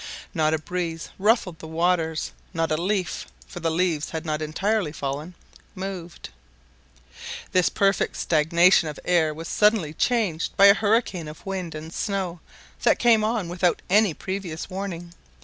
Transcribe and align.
Not 0.33 0.55
a 0.55 0.57
breeze 0.57 1.09
ruffled 1.19 1.59
the 1.59 1.67
waters, 1.67 2.31
not 2.55 2.71
a 2.71 2.75
leaf 2.81 3.27
(for 3.45 3.59
the 3.59 3.69
leaves 3.69 4.09
had 4.09 4.25
not 4.25 4.41
entirely 4.41 4.91
fallen) 4.91 5.35
moved. 5.75 6.29
This 7.51 7.69
perfect 7.69 8.15
stagnation 8.17 8.87
of 8.87 8.95
the 8.95 9.07
air 9.07 9.31
was 9.31 9.47
suddenly 9.47 9.93
changed 9.93 10.57
by 10.57 10.65
a 10.65 10.73
hurricane 10.73 11.27
of 11.27 11.45
wind 11.45 11.75
and 11.75 11.93
snow 11.93 12.39
that 12.81 12.97
came 12.97 13.23
on 13.23 13.47
without 13.47 13.83
any 13.91 14.15
previous 14.15 14.71
warning. 14.71 15.13